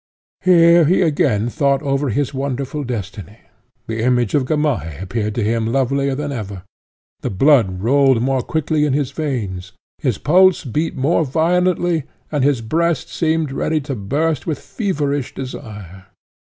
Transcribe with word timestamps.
Here 0.43 0.85
he 0.85 1.03
again 1.03 1.47
thought 1.49 1.83
over 1.83 2.09
his 2.09 2.33
wonderful 2.33 2.83
destiny; 2.83 3.37
the 3.85 4.01
image 4.01 4.33
of 4.33 4.45
Gamaheh 4.47 4.99
appeared 4.99 5.35
to 5.35 5.43
him 5.43 5.67
lovelier 5.71 6.15
than 6.15 6.31
ever; 6.31 6.63
the 7.19 7.29
blood 7.29 7.83
rolled 7.83 8.19
more 8.19 8.41
quickly 8.41 8.83
in 8.83 8.93
his 8.93 9.11
veins, 9.11 9.73
his 9.99 10.17
pulse 10.17 10.63
beat 10.65 10.95
more 10.95 11.23
violently, 11.23 12.05
and 12.31 12.43
his 12.43 12.61
breast 12.61 13.09
seemed 13.09 13.51
ready 13.51 13.79
to 13.81 13.93
burst 13.93 14.47
with 14.47 14.57
feverish 14.57 15.35
desire. 15.35 16.07